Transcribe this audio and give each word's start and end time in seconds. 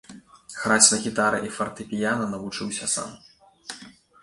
Граць 0.61 0.91
на 0.93 0.97
гітары 1.03 1.41
і 1.49 1.51
фартэпіяна 1.59 2.27
навучыўся 2.33 2.91
сам. 2.97 3.15